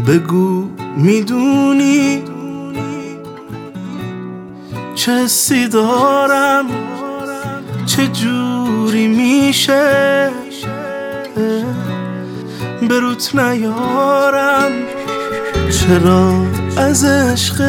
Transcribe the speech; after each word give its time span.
بگو 0.00 0.68
می‌دونی 0.96 2.22
چه 4.94 5.26
سی 5.26 5.68
دارم؟ 5.68 6.64
چه 7.86 8.06
جوری 8.06 9.08
میشه؟ 9.08 10.30
بروت 12.88 13.34
نیارم 13.34 14.72
چرا 15.70 16.46
از 16.76 17.04
عشقت 17.04 17.64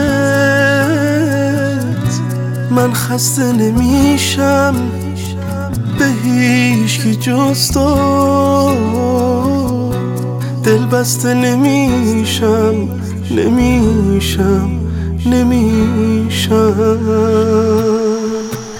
من 2.71 2.93
خسته 2.93 3.51
نمیشم؟ 3.51 4.75
به 5.99 6.05
هیچ 6.23 7.01
کی 7.01 7.15
جز 7.15 7.71
دل 10.65 10.85
بسته 10.85 11.33
نمیشم 11.33 12.75
نمیشم 13.31 14.69
نمیشم. 15.25 16.99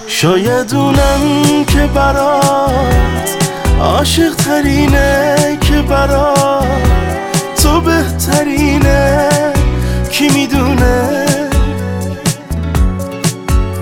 شاید 0.08 0.76
اونم 0.76 1.66
که 1.68 1.90
برات 1.96 3.38
عاشق 3.80 4.36
ترینه 4.36 5.36
که 5.62 5.82
برات 5.82 6.66
تو 7.64 7.82
بهترینه 7.82 9.30
کی 10.12 10.30
می‌دونه؟ 10.30 11.26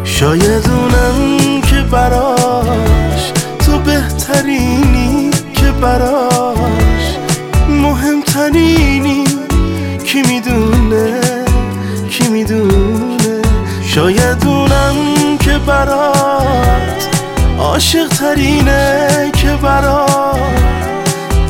شاید 0.04 0.70
اونم 0.70 1.62
که 1.62 1.82
براش 1.92 3.32
تو 3.66 3.80
بهترینی 3.80 5.30
که 5.54 5.72
براش 5.82 6.43
مهمترینی 8.54 9.24
کی 10.06 10.22
می‌دونه؟ 10.22 11.22
کی 12.10 12.28
می‌دونه؟ 12.28 13.42
شاید 13.86 14.46
اونم 14.46 14.96
که 15.40 15.58
برات 15.58 17.08
عاشق 17.60 18.08
ترینه 18.08 19.32
که 19.36 19.58
برات 19.62 20.40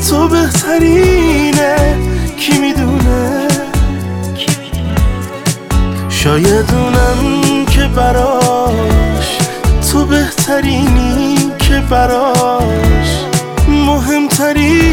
تو 0.10 0.28
بهترینه. 0.28 1.76
کی 2.38 2.58
می‌دونه؟ 2.60 3.48
شاید 6.10 6.72
اونم 6.74 7.66
که 7.66 7.84
براش 7.96 9.38
تو 9.92 10.06
بهترینی 10.06 11.52
که 11.60 11.84
براش 11.90 13.10
مهمترینی 13.68 14.93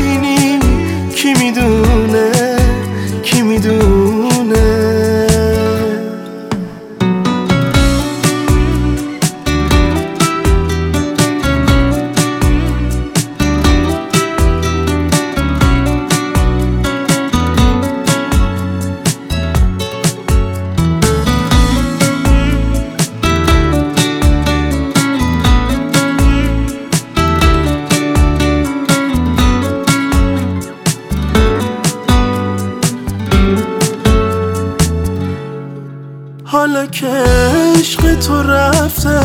که 36.86 37.06
عشق 37.78 38.14
تو 38.14 38.42
رفته 38.42 39.20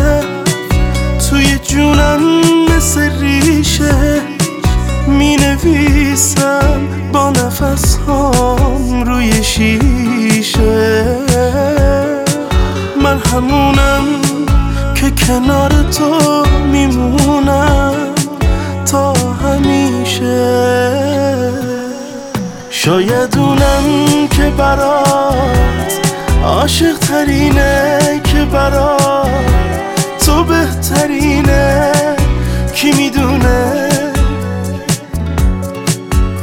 توی 1.29 1.57
جونم 1.67 2.19
مثل 2.69 3.19
ریشه 3.19 4.21
می 5.07 5.35
نویسم 5.35 6.87
با 7.13 7.29
نفس 7.29 7.97
هام 7.97 9.03
روی 9.03 9.43
شیشه. 9.43 11.05
من 13.03 13.19
همونم 13.19 14.05
که 14.95 15.11
کنار 15.27 15.71
تو 15.91 16.45
میمونم 16.71 17.93
تا 18.85 19.13
همیشه. 19.13 20.75
شاید 22.69 23.37
اونم 23.37 24.27
که 24.37 24.49
برات 24.57 26.04
عاشق 26.43 26.97
ترینه 26.97 27.99
که 28.23 28.45
برات 28.45 29.29
تو 30.25 30.43
بهترینه. 30.43 31.91
کی 32.75 32.91
می‌دونه؟ 32.91 33.89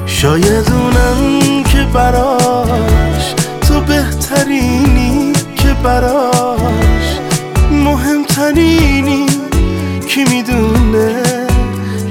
شاید 0.07 0.73
اونم 0.73 1.63
که 1.65 1.87
براش 1.95 3.35
تو 3.69 3.81
بهترینی 3.81 5.33
که 5.57 5.69
براش 5.85 7.19
مهمترینی. 7.71 9.27
کی 10.09 10.25
می‌دونه؟ 10.25 11.23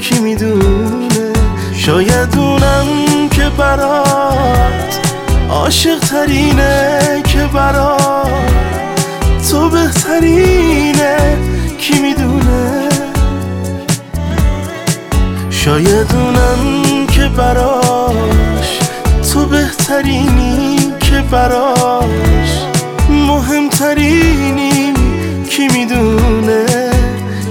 کی 0.02 0.20
می‌دونه؟ 0.20 1.34
شاید 1.76 2.38
اونم 2.38 2.88
که 3.32 3.50
برات 3.58 5.00
عاشق 5.50 6.00
ترینه 6.00 6.71
که 7.52 7.58
برات 7.58 8.32
تو 9.52 9.70
بهترینه. 9.70 11.38
کی 11.78 12.00
می‌دونه؟ 12.00 12.90
شاید 15.50 16.08
اونم 16.14 17.08
که 17.08 17.30
براش 17.38 18.80
تو 19.34 19.46
بهترینی 19.46 20.78
که 21.00 21.24
براش 21.32 22.52
مهمترینی. 23.10 24.94
کی 25.50 25.68
می‌دونه؟ 25.68 26.66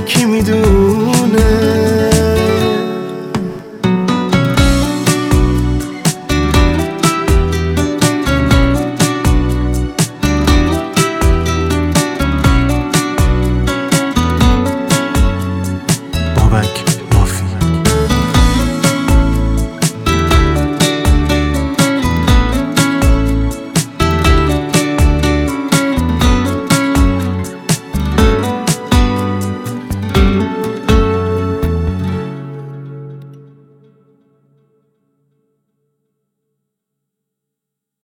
کی 0.06 0.24
می‌دونه؟ 0.24 1.19
Powerbank. 16.50 16.89